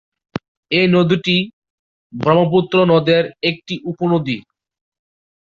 [0.71, 1.35] এই নদীটি
[2.13, 4.37] ব্রহ্মপুত্র নদের একটি উপনদী।